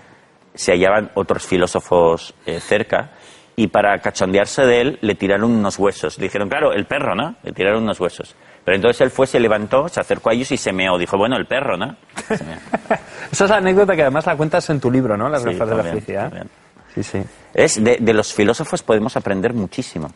se 0.53 0.71
hallaban 0.73 1.11
otros 1.15 1.45
filósofos 1.45 2.33
eh, 2.45 2.59
cerca 2.59 3.11
y 3.55 3.67
para 3.67 3.99
cachondearse 3.99 4.63
de 4.63 4.81
él 4.81 4.99
le 5.01 5.15
tiraron 5.15 5.51
unos 5.51 5.77
huesos. 5.79 6.17
Le 6.17 6.25
dijeron, 6.25 6.49
claro, 6.49 6.73
el 6.73 6.85
perro, 6.85 7.15
¿no? 7.15 7.35
Le 7.43 7.51
tiraron 7.51 7.83
unos 7.83 7.99
huesos. 7.99 8.35
Pero 8.63 8.75
entonces 8.75 9.01
él 9.01 9.09
fue, 9.11 9.25
se 9.27 9.39
levantó, 9.39 9.87
se 9.89 9.99
acercó 9.99 10.29
a 10.29 10.33
ellos 10.33 10.51
y 10.51 10.57
se 10.57 10.71
meó. 10.71 10.97
Dijo, 10.97 11.17
bueno, 11.17 11.35
el 11.35 11.47
perro, 11.47 11.77
¿no? 11.77 11.95
Esa 13.31 13.43
es 13.45 13.49
la 13.49 13.57
anécdota 13.57 13.95
que 13.95 14.03
además 14.03 14.25
la 14.25 14.35
cuentas 14.37 14.69
en 14.69 14.79
tu 14.79 14.91
libro, 14.91 15.17
¿no? 15.17 15.29
Las 15.29 15.41
Sí, 15.43 15.49
gafas 15.51 15.69
de 15.69 15.75
la 15.75 15.81
también, 15.83 15.93
felicidad. 15.95 16.23
también. 16.29 16.49
Sí, 16.93 17.03
sí. 17.03 17.23
Es 17.53 17.83
de, 17.83 17.97
de 17.99 18.13
los 18.13 18.33
filósofos 18.33 18.83
podemos 18.83 19.15
aprender 19.17 19.53
muchísimo. 19.53 20.11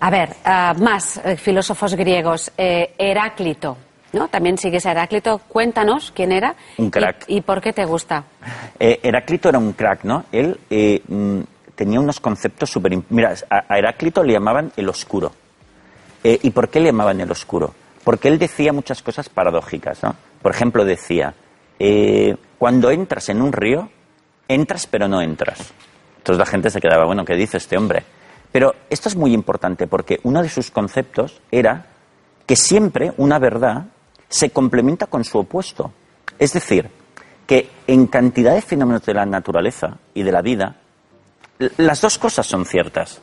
A 0.00 0.10
ver, 0.10 0.30
ah, 0.44 0.74
más 0.78 1.18
eh, 1.24 1.36
filósofos 1.36 1.94
griegos. 1.94 2.50
Eh, 2.56 2.94
Heráclito, 2.98 3.76
¿no? 4.12 4.28
También 4.28 4.58
sigues 4.58 4.86
a 4.86 4.92
Heráclito. 4.92 5.38
Cuéntanos 5.48 6.12
quién 6.14 6.32
era. 6.32 6.54
Un 6.78 6.86
y- 6.86 6.90
crack. 6.90 7.24
Y, 7.28 7.40
por 7.40 7.60
qué 7.60 7.72
te 7.72 7.84
gusta. 7.84 8.24
Eh, 8.78 9.00
Heráclito 9.02 9.48
era 9.48 9.58
un 9.58 9.72
crack, 9.72 10.04
¿no? 10.04 10.24
Él 10.32 10.58
eh, 10.70 11.02
mm, 11.06 11.40
tenía 11.74 12.00
unos 12.00 12.20
conceptos 12.20 12.70
súper... 12.70 12.98
Mira, 13.10 13.34
a, 13.48 13.76
Heráclito 13.76 14.22
le 14.22 14.32
llamaban 14.34 14.72
el 14.76 14.88
oscuro. 14.88 15.32
Eh, 16.22 16.38
¿Y 16.42 16.50
por 16.50 16.68
qué 16.68 16.80
le 16.80 16.86
llamaban 16.86 17.20
el 17.20 17.30
oscuro? 17.30 17.74
Porque 18.04 18.28
él 18.28 18.38
decía 18.38 18.72
muchas 18.72 19.02
cosas 19.02 19.28
paradójicas, 19.28 20.02
¿no? 20.02 20.14
Por 20.42 20.52
ejemplo, 20.52 20.84
decía, 20.84 21.34
cuando 22.58 22.90
entras 22.90 23.28
en 23.28 23.42
un 23.42 23.52
río, 23.52 23.90
entras 24.48 24.86
pero 24.86 25.06
no 25.06 25.20
entras. 25.20 25.72
Entonces 26.18 26.38
la 26.38 26.46
gente 26.46 26.70
se 26.70 26.80
quedaba, 26.80 27.04
bueno, 27.06 27.24
¿qué 27.24 27.34
dice 27.34 27.56
este 27.56 27.76
hombre? 27.76 28.04
Pero 28.52 28.74
esto 28.90 29.08
es 29.08 29.16
muy 29.16 29.32
importante 29.32 29.86
porque 29.86 30.20
uno 30.24 30.42
de 30.42 30.48
sus 30.48 30.70
conceptos 30.70 31.40
era 31.50 31.86
que 32.46 32.56
siempre 32.56 33.12
una 33.16 33.38
verdad 33.38 33.86
se 34.30 34.50
complementa 34.50 35.06
con 35.06 35.24
su 35.24 35.38
opuesto. 35.38 35.92
Es 36.38 36.54
decir, 36.54 36.88
que 37.46 37.68
en 37.86 38.06
cantidad 38.06 38.54
de 38.54 38.62
fenómenos 38.62 39.04
de 39.04 39.12
la 39.12 39.26
naturaleza 39.26 39.98
y 40.14 40.22
de 40.22 40.32
la 40.32 40.40
vida, 40.40 40.76
las 41.76 42.00
dos 42.00 42.16
cosas 42.16 42.46
son 42.46 42.64
ciertas. 42.64 43.20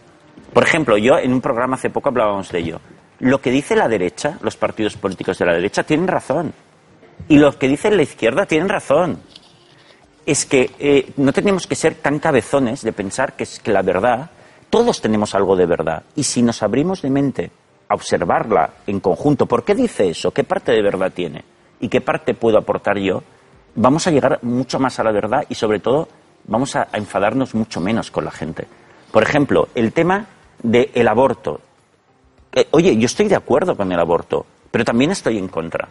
Por 0.54 0.64
ejemplo, 0.64 0.98
yo 0.98 1.18
en 1.18 1.34
un 1.34 1.42
programa 1.42 1.76
hace 1.76 1.90
poco 1.90 2.10
hablábamos 2.10 2.52
de 2.52 2.60
ello. 2.60 2.82
Lo 3.20 3.42
que 3.42 3.50
dice 3.50 3.76
la 3.76 3.88
derecha, 3.88 4.38
los 4.42 4.58
partidos 4.58 4.98
políticos 4.98 5.40
de 5.40 5.46
la 5.46 5.54
derecha, 5.54 5.84
tienen 5.84 6.08
razón. 6.08 6.54
Y 7.28 7.38
los 7.38 7.56
que 7.56 7.68
dicen 7.68 7.98
la 7.98 8.04
izquierda 8.04 8.46
tienen 8.46 8.70
razón. 8.70 9.20
Es 10.26 10.46
que 10.46 10.72
eh, 10.78 11.14
no 11.16 11.32
tenemos 11.32 11.66
que 11.66 11.76
ser 11.76 11.96
tan 11.96 12.20
cabezones 12.20 12.82
de 12.82 12.92
pensar 12.92 13.34
que 13.34 13.44
es 13.44 13.60
que 13.60 13.72
la 13.72 13.82
verdad, 13.82 14.30
todos 14.70 15.02
tenemos 15.02 15.34
algo 15.34 15.56
de 15.56 15.66
verdad. 15.66 16.04
Y 16.16 16.24
si 16.24 16.42
nos 16.42 16.62
abrimos 16.62 17.02
de 17.02 17.10
mente 17.10 17.52
a 17.90 17.96
observarla 17.96 18.70
en 18.86 19.00
conjunto, 19.00 19.46
¿por 19.46 19.64
qué 19.64 19.76
dice 19.76 20.10
eso? 20.10 20.32
¿Qué 20.32 20.44
parte 20.44 20.72
de 20.72 20.82
verdad 20.82 21.12
tiene? 21.14 21.44
¿Y 21.80 21.90
qué 21.90 22.02
parte 22.02 22.34
puedo 22.34 22.58
aportar 22.58 22.98
yo? 22.98 23.24
Vamos 23.76 24.08
a 24.08 24.12
llegar 24.12 24.40
mucho 24.42 24.80
más 24.80 25.00
a 25.00 25.04
la 25.04 25.12
verdad 25.12 25.46
y 25.50 25.56
sobre 25.56 25.80
todo 25.80 26.08
vamos 26.46 26.76
a, 26.76 26.88
enfadarnos 26.94 27.54
mucho 27.54 27.80
menos 27.80 28.12
con 28.12 28.26
la 28.26 28.32
gente. 28.32 28.68
Por 29.12 29.24
ejemplo, 29.24 29.70
el 29.76 29.94
tema 29.94 30.26
del 30.62 31.08
aborto. 31.08 31.62
Eh, 32.54 32.68
oye, 32.72 32.98
yo 32.98 33.06
estoy 33.06 33.28
de 33.28 33.36
acuerdo 33.36 33.78
con 33.78 33.92
el 33.92 34.00
aborto, 34.00 34.46
pero 34.72 34.84
también 34.84 35.12
estoy 35.12 35.38
en 35.38 35.48
contra. 35.48 35.88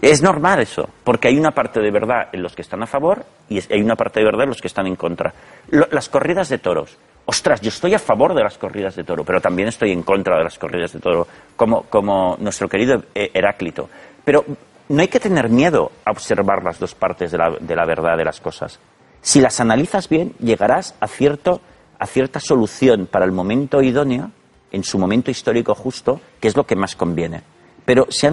Es 0.00 0.22
normal 0.22 0.60
eso, 0.60 0.88
porque 1.02 1.28
hay 1.28 1.38
una 1.38 1.50
parte 1.50 1.80
de 1.80 1.90
verdad 1.90 2.28
en 2.32 2.42
los 2.42 2.54
que 2.54 2.62
están 2.62 2.82
a 2.82 2.86
favor 2.86 3.24
y 3.48 3.58
hay 3.72 3.82
una 3.82 3.96
parte 3.96 4.20
de 4.20 4.26
verdad 4.26 4.44
en 4.44 4.50
los 4.50 4.60
que 4.60 4.68
están 4.68 4.86
en 4.86 4.94
contra. 4.94 5.34
las 5.70 6.08
corridas 6.08 6.48
de 6.48 6.58
toros. 6.58 6.96
Ostras, 7.30 7.60
yo 7.60 7.68
estoy 7.68 7.92
a 7.92 7.98
favor 7.98 8.34
de 8.34 8.42
las 8.42 8.56
corridas 8.56 8.96
de 8.96 9.04
toro, 9.04 9.22
pero 9.22 9.38
también 9.38 9.68
estoy 9.68 9.92
en 9.92 10.02
contra 10.02 10.38
de 10.38 10.44
las 10.44 10.58
corridas 10.58 10.94
de 10.94 10.98
toro, 10.98 11.28
como, 11.56 11.82
como 11.82 12.38
nuestro 12.40 12.70
querido 12.70 13.02
eh, 13.14 13.30
Heráclito. 13.34 13.90
Pero 14.24 14.46
no 14.88 15.02
hay 15.02 15.08
que 15.08 15.20
tener 15.20 15.50
miedo 15.50 15.92
a 16.06 16.10
observar 16.10 16.64
las 16.64 16.78
dos 16.78 16.94
partes 16.94 17.30
de 17.30 17.36
la, 17.36 17.50
de 17.60 17.76
la 17.76 17.84
verdad 17.84 18.16
de 18.16 18.24
las 18.24 18.40
cosas. 18.40 18.80
Si 19.20 19.42
las 19.42 19.60
analizas 19.60 20.08
bien, 20.08 20.32
llegarás 20.38 20.94
a, 21.00 21.06
cierto, 21.06 21.60
a 21.98 22.06
cierta 22.06 22.40
solución 22.40 23.06
para 23.06 23.26
el 23.26 23.32
momento 23.32 23.82
idóneo, 23.82 24.30
en 24.72 24.82
su 24.82 24.98
momento 24.98 25.30
histórico 25.30 25.74
justo, 25.74 26.22
que 26.40 26.48
es 26.48 26.56
lo 26.56 26.64
que 26.64 26.76
más 26.76 26.96
conviene. 26.96 27.42
Pero 27.84 28.06
se 28.08 28.26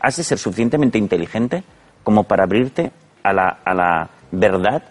has 0.00 0.16
de 0.16 0.24
ser 0.24 0.38
suficientemente 0.38 0.98
inteligente 0.98 1.62
como 2.02 2.24
para 2.24 2.42
abrirte 2.42 2.90
a 3.22 3.32
la, 3.32 3.60
a 3.64 3.72
la 3.72 4.10
verdad 4.32 4.82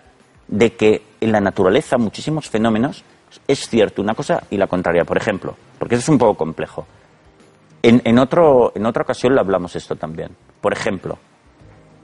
de 0.47 0.73
que 0.77 1.08
en 1.21 1.31
la 1.31 1.39
naturaleza 1.39 1.97
muchísimos 1.97 2.49
fenómenos 2.49 3.03
es 3.47 3.67
cierto 3.67 4.01
una 4.01 4.15
cosa 4.15 4.43
y 4.49 4.57
la 4.57 4.67
contraria. 4.67 5.03
Por 5.03 5.17
ejemplo, 5.17 5.55
porque 5.77 5.95
eso 5.95 6.03
es 6.03 6.09
un 6.09 6.17
poco 6.17 6.35
complejo. 6.35 6.85
En, 7.81 8.01
en, 8.03 8.19
otro, 8.19 8.71
en 8.75 8.85
otra 8.85 9.03
ocasión 9.03 9.33
le 9.33 9.39
hablamos 9.39 9.75
esto 9.75 9.95
también. 9.95 10.35
Por 10.59 10.73
ejemplo, 10.73 11.17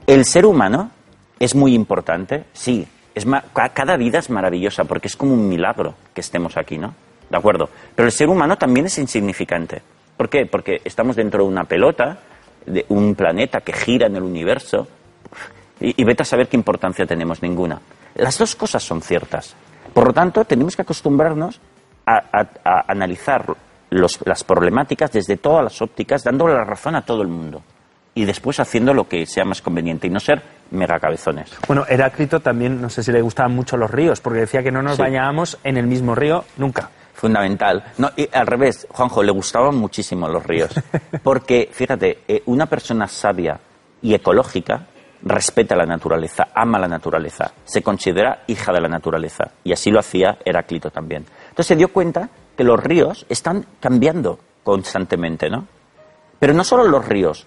el 0.06 0.24
ser 0.24 0.46
humano 0.46 0.90
es 1.38 1.54
muy 1.54 1.74
importante, 1.74 2.44
sí. 2.52 2.86
Es 3.14 3.26
cada 3.72 3.96
vida 3.96 4.18
es 4.18 4.28
maravillosa 4.28 4.84
porque 4.84 5.08
es 5.08 5.16
como 5.16 5.32
un 5.32 5.48
milagro 5.48 5.94
que 6.12 6.20
estemos 6.20 6.56
aquí, 6.56 6.76
¿no? 6.76 6.94
¿De 7.30 7.36
acuerdo? 7.36 7.70
Pero 7.94 8.06
el 8.06 8.12
ser 8.12 8.28
humano 8.28 8.56
también 8.56 8.86
es 8.86 8.98
insignificante. 8.98 9.82
¿Por 10.16 10.28
qué? 10.28 10.46
Porque 10.46 10.80
estamos 10.84 11.16
dentro 11.16 11.42
de 11.42 11.48
una 11.48 11.64
pelota, 11.64 12.18
de 12.66 12.84
un 12.88 13.14
planeta 13.14 13.62
que 13.62 13.72
gira 13.72 14.06
en 14.06 14.16
el 14.16 14.22
universo, 14.22 14.86
y, 15.80 16.04
vete 16.04 16.22
a 16.22 16.26
saber 16.26 16.48
qué 16.48 16.56
importancia 16.56 17.04
tenemos 17.06 17.42
ninguna. 17.42 17.80
Las 18.16 18.38
dos 18.38 18.56
cosas 18.56 18.82
son 18.82 19.02
ciertas. 19.02 19.54
Por 19.92 20.08
lo 20.08 20.12
tanto, 20.12 20.44
tenemos 20.44 20.76
que 20.76 20.82
acostumbrarnos 20.82 21.60
a, 22.06 22.22
analizar 22.86 23.46
las 23.90 24.44
problemáticas 24.44 25.12
desde 25.12 25.36
todas 25.36 25.64
las 25.64 25.82
ópticas, 25.82 26.22
dándole 26.22 26.54
la 26.54 26.64
razón 26.64 26.96
a 26.96 27.04
todo 27.04 27.22
el 27.22 27.28
mundo. 27.28 27.62
Y 28.14 28.24
después 28.24 28.58
haciendo 28.60 28.94
lo 28.94 29.06
que 29.08 29.26
sea 29.26 29.44
más 29.44 29.60
conveniente 29.60 30.06
y 30.06 30.10
no 30.10 30.20
ser 30.20 30.42
megacabezones. 30.70 31.50
Bueno, 31.66 31.84
Heráclito 31.88 32.40
también, 32.40 32.80
no 32.80 32.88
sé 32.88 33.02
si 33.02 33.12
le 33.12 33.20
gustaban 33.20 33.54
mucho 33.54 33.76
los 33.76 33.90
ríos, 33.90 34.20
porque 34.20 34.40
decía 34.40 34.62
que 34.62 34.72
no 34.72 34.82
nos 34.82 34.96
bañábamos 34.96 35.58
en 35.62 35.76
el 35.76 35.86
mismo 35.86 36.14
río 36.14 36.44
nunca 36.56 36.90
fundamental. 37.16 37.82
No, 37.98 38.10
y 38.16 38.28
al 38.32 38.46
revés, 38.46 38.86
Juanjo, 38.90 39.22
le 39.22 39.32
gustaban 39.32 39.74
muchísimo 39.76 40.28
los 40.28 40.44
ríos. 40.44 40.70
Porque, 41.22 41.68
fíjate, 41.72 42.18
eh, 42.28 42.42
una 42.46 42.66
persona 42.66 43.08
sabia 43.08 43.58
y 44.02 44.14
ecológica 44.14 44.86
respeta 45.22 45.76
la 45.76 45.86
naturaleza, 45.86 46.48
ama 46.54 46.78
la 46.78 46.88
naturaleza, 46.88 47.52
se 47.64 47.82
considera 47.82 48.44
hija 48.46 48.72
de 48.72 48.80
la 48.80 48.88
naturaleza. 48.88 49.50
Y 49.64 49.72
así 49.72 49.90
lo 49.90 50.00
hacía 50.00 50.38
Heráclito 50.44 50.90
también. 50.90 51.24
Entonces 51.48 51.66
se 51.66 51.76
dio 51.76 51.88
cuenta 51.88 52.28
que 52.56 52.64
los 52.64 52.82
ríos 52.82 53.26
están 53.28 53.66
cambiando 53.80 54.38
constantemente, 54.62 55.48
¿no? 55.48 55.66
Pero 56.38 56.52
no 56.52 56.64
solo 56.64 56.84
los 56.84 57.06
ríos, 57.06 57.46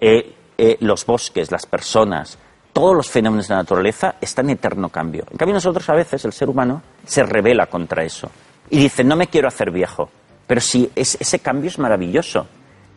eh, 0.00 0.34
eh, 0.56 0.76
los 0.80 1.04
bosques, 1.06 1.50
las 1.50 1.66
personas, 1.66 2.38
todos 2.72 2.94
los 2.94 3.08
fenómenos 3.08 3.48
de 3.48 3.54
la 3.54 3.62
naturaleza 3.62 4.14
están 4.20 4.46
en 4.46 4.56
eterno 4.56 4.88
cambio. 4.88 5.24
En 5.30 5.36
cambio 5.36 5.54
nosotros 5.54 5.88
a 5.88 5.94
veces, 5.94 6.24
el 6.24 6.32
ser 6.32 6.48
humano, 6.48 6.82
se 7.04 7.22
revela 7.24 7.66
contra 7.66 8.04
eso 8.04 8.30
y 8.70 8.78
dice, 8.78 9.04
no 9.04 9.16
me 9.16 9.28
quiero 9.28 9.48
hacer 9.48 9.70
viejo. 9.70 10.10
Pero 10.46 10.60
si 10.60 10.90
ese 10.94 11.38
cambio 11.40 11.68
es 11.68 11.78
maravilloso. 11.78 12.46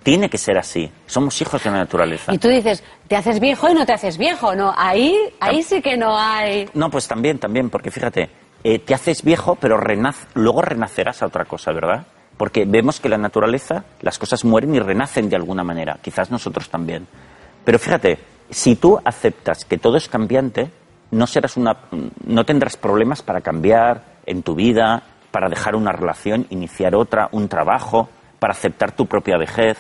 Tiene 0.04 0.30
que 0.30 0.38
ser 0.38 0.58
así. 0.58 0.92
Somos 1.06 1.40
hijos 1.42 1.64
de 1.64 1.70
la 1.70 1.78
naturaleza. 1.78 2.34
Y 2.34 2.38
tú 2.40 2.48
dices, 2.48 2.84
te 3.08 3.16
haces 3.16 3.40
viejo 3.40 3.70
y 3.70 3.74
no 3.74 3.86
te 3.86 3.94
haces 3.94 4.18
viejo. 4.18 4.56
No, 4.56 4.74
ahí, 4.76 5.16
ahí 5.40 5.62
sí 5.62 5.82
que 5.82 5.96
no 5.96 6.18
hay. 6.18 6.68
No, 6.74 6.90
pues 6.90 7.08
también, 7.08 7.38
también, 7.38 7.70
porque 7.70 7.92
fíjate, 7.92 8.30
eh, 8.64 8.80
te 8.80 8.94
haces 8.94 9.24
viejo, 9.24 9.56
pero 9.56 9.80
luego 10.34 10.62
renacerás 10.62 11.22
a 11.22 11.28
otra 11.28 11.46
cosa, 11.46 11.72
¿verdad? 11.72 12.06
Porque 12.38 12.66
vemos 12.66 13.00
que 13.00 13.10
la 13.10 13.18
naturaleza, 13.18 13.86
las 14.02 14.18
cosas 14.18 14.44
mueren 14.44 14.74
y 14.74 14.80
renacen 14.80 15.30
de 15.30 15.36
alguna 15.36 15.64
manera. 15.64 16.00
Quizás 16.02 16.32
nosotros 16.32 16.70
también. 16.70 17.08
Pero 17.64 17.78
fíjate, 17.78 18.18
si 18.50 18.76
tú 18.76 19.00
aceptas 19.06 19.66
que 19.66 19.78
todo 19.78 19.98
es 19.98 20.10
cambiante, 20.10 20.72
no 21.12 21.28
serás 21.28 21.58
una, 21.58 21.78
no 22.26 22.44
tendrás 22.44 22.78
problemas 22.78 23.22
para 23.22 23.42
cambiar 23.42 24.04
en 24.26 24.42
tu 24.42 24.56
vida, 24.56 25.04
para 25.32 25.50
dejar 25.50 25.76
una 25.76 25.92
relación, 25.92 26.48
iniciar 26.50 26.96
otra, 26.96 27.30
un 27.32 27.48
trabajo, 27.48 28.10
para 28.40 28.54
aceptar 28.54 28.92
tu 28.94 29.06
propia 29.06 29.38
vejez, 29.38 29.78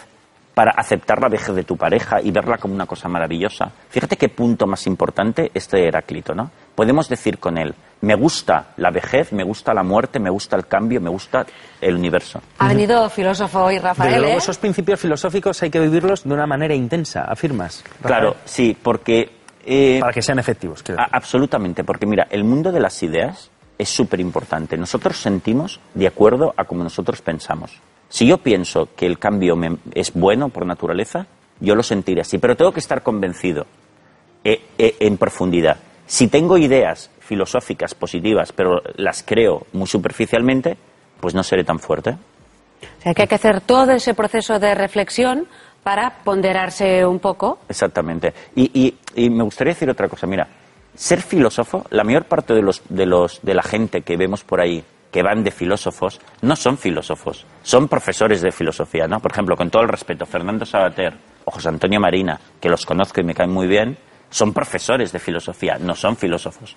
para 0.53 0.72
aceptar 0.72 1.22
la 1.22 1.29
vejez 1.29 1.55
de 1.55 1.63
tu 1.63 1.77
pareja 1.77 2.22
y 2.22 2.31
verla 2.31 2.58
como 2.58 2.74
una 2.74 2.86
cosa 2.86 3.08
maravillosa. 3.08 3.72
Fíjate 3.89 4.17
qué 4.17 4.29
punto 4.29 4.67
más 4.67 4.86
importante 4.88 5.51
este 5.53 5.77
de 5.77 5.88
Heráclito, 5.88 6.36
¿no? 6.36 6.51
Podemos 6.75 7.08
decir 7.08 7.38
con 7.38 7.58
él, 7.58 7.74
me 8.01 8.15
gusta 8.15 8.67
la 8.77 8.91
vejez, 8.91 9.31
me 9.31 9.43
gusta 9.43 9.74
la 9.74 9.84
muerte, 9.84 10.20
me 10.20 10.29
gusta 10.29 10.55
el 10.55 10.67
cambio, 10.67 11.00
me 11.00 11.10
gusta 11.10 11.46
el 11.79 11.96
universo. 11.96 12.41
Ha 12.58 12.67
venido 12.67 13.10
filósofo 13.10 13.63
hoy, 13.63 13.77
Rafael. 13.79 14.10
Pero 14.10 14.22
luego 14.22 14.36
¿eh? 14.36 14.39
esos 14.39 14.58
principios 14.58 15.00
filosóficos 15.00 15.62
hay 15.63 15.70
que 15.70 15.79
vivirlos 15.79 16.24
de 16.24 16.34
una 16.34 16.48
manera 16.48 16.74
intensa, 16.74 17.25
afirmas. 17.25 17.84
Claro, 18.01 18.36
sí, 18.46 18.75
porque... 18.81 19.41
Eh, 19.63 20.00
para 20.00 20.12
que 20.12 20.24
sean 20.24 20.39
efectivos. 20.39 20.84
absolutamente, 21.12 21.84
porque 21.84 22.08
mira, 22.08 22.27
el 22.31 22.43
mundo 22.43 22.72
de 22.72 22.79
las 22.79 23.03
ideas 23.03 23.51
es 23.77 23.89
súper 23.89 24.20
importante. 24.20 24.77
Nosotros 24.77 25.17
sentimos 25.17 25.79
de 25.93 26.08
acuerdo 26.08 26.53
a 26.58 26.65
como 26.65 26.84
nosotros 26.84 27.22
pensamos. 27.22 27.79
Si 28.12 28.27
yo 28.27 28.39
pienso 28.39 28.89
que 28.94 29.06
el 29.06 29.18
cambio 29.18 29.58
es 29.96 30.13
bueno 30.13 30.50
por 30.50 30.65
naturaleza, 30.65 31.27
yo 31.62 31.75
lo 31.75 31.82
sentiré 31.82 32.20
así, 32.20 32.39
pero 32.39 32.58
tengo 32.58 32.74
que 32.74 32.82
estar 32.82 33.01
convencido 33.03 33.65
eh, 34.44 34.62
eh, 34.77 34.96
en 35.00 35.18
profundidad. 35.18 35.77
Si 36.06 36.27
tengo 36.27 36.58
ideas 36.58 37.10
filosóficas 37.20 37.96
positivas, 37.96 38.51
pero 38.51 38.82
las 38.98 39.24
creo 39.24 39.65
muy 39.72 39.88
superficialmente, 39.88 40.77
pues 41.22 41.34
no 41.34 41.41
seré 41.41 41.63
tan 41.63 41.80
fuerte. 41.80 42.12
O 42.12 43.01
sea, 43.01 43.13
que 43.13 43.22
hay 43.22 43.27
que 43.30 43.36
hacer 43.36 43.62
todo 43.62 43.91
ese 43.94 44.13
proceso 44.13 44.60
de 44.60 44.75
reflexión 44.75 45.48
para 45.82 46.18
ponderarse 46.25 47.06
un 47.06 47.20
poco. 47.20 47.60
Exactamente. 47.70 48.34
y 48.56 48.94
me 49.15 49.44
gustaría 49.44 49.74
decir 49.74 49.89
otra 49.89 50.10
cosa. 50.10 50.27
Mira, 50.27 50.50
ser 50.96 51.22
filósofo, 51.22 51.86
la 51.91 52.03
mayor 52.03 52.25
parte 52.25 52.53
de, 52.53 52.62
los, 52.62 52.82
de, 52.89 53.06
los, 53.06 53.39
de 53.41 53.53
la 53.53 53.63
gente 53.63 54.01
que 54.01 54.18
vemos 54.18 54.44
por 54.44 54.60
ahí 54.60 54.84
que 55.12 55.22
van 55.22 55.44
de 55.44 55.51
filósofos 55.51 56.20
no 56.41 56.56
son 56.56 56.77
filósofos, 56.77 57.46
son 57.62 57.88
profesores 57.88 58.41
de 58.41 58.51
filosofía, 58.51 59.08
¿no? 59.08 59.20
Por 59.20 59.32
ejemplo, 59.32 59.56
con 59.56 59.70
todo 59.70 59.84
el 59.84 59.89
respeto, 59.89 60.25
Fernando 60.25 60.65
Sabater 60.65 61.13
o 61.46 61.51
José 61.51 61.70
Antonio 61.70 62.00
Marina, 62.00 62.39
que 62.60 62.70
los 62.70 62.86
conozco 62.86 63.20
y 63.20 63.24
me 63.24 63.36
caen 63.36 63.51
muy 63.51 63.68
bien, 63.68 63.98
son 64.30 64.53
profesores 64.53 65.12
de 65.12 65.20
filosofía, 65.20 65.77
no 65.77 65.96
son 65.96 66.15
filósofos. 66.15 66.75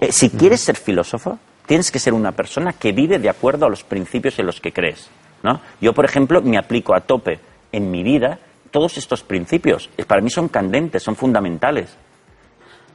Eh, 0.00 0.12
si 0.12 0.30
quieres 0.30 0.60
ser 0.60 0.76
filósofo, 0.76 1.38
tienes 1.66 1.90
que 1.90 1.98
ser 1.98 2.14
una 2.14 2.32
persona 2.32 2.72
que 2.72 2.92
vive 2.92 3.18
de 3.18 3.28
acuerdo 3.28 3.66
a 3.66 3.70
los 3.70 3.82
principios 3.82 4.38
en 4.38 4.46
los 4.46 4.60
que 4.60 4.72
crees, 4.72 5.08
¿no? 5.42 5.60
Yo, 5.80 5.92
por 5.92 6.04
ejemplo, 6.04 6.40
me 6.40 6.58
aplico 6.58 6.94
a 6.94 7.00
tope 7.00 7.40
en 7.72 7.90
mi 7.90 8.02
vida 8.02 8.38
todos 8.70 8.96
estos 8.96 9.22
principios. 9.22 9.90
Para 10.06 10.20
mí 10.20 10.30
son 10.30 10.48
candentes, 10.48 11.02
son 11.02 11.16
fundamentales 11.16 11.96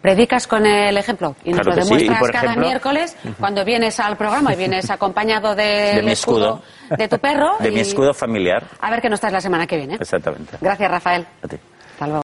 predicas 0.08 0.48
con 0.48 0.66
el 0.66 0.96
ejemplo 0.96 1.36
y 1.44 1.52
nos 1.52 1.66
lo 1.66 1.76
demuestras 1.76 2.32
cada 2.32 2.56
miércoles 2.56 3.18
cuando 3.38 3.66
vienes 3.66 4.00
al 4.00 4.16
programa 4.16 4.54
y 4.54 4.56
vienes 4.56 4.90
acompañado 4.90 5.54
de, 5.54 6.02
mi 6.02 6.12
escudo, 6.12 6.62
de 6.98 7.10
tu 7.10 7.20
perro. 7.20 7.58
De 7.60 7.72
mi 7.72 7.82
escudo 7.82 8.14
familiar. 8.14 8.64
A 8.80 8.90
ver 8.90 9.02
qué 9.02 9.10
nos 9.10 9.20
traes 9.20 9.34
la 9.34 9.42
semana 9.42 9.68
que 9.68 9.76
viene. 9.76 9.96
Exactamente. 9.96 10.58
Gracias, 10.62 10.90
Rafael. 10.90 11.28
A 11.44 11.48
ti. 11.50 11.58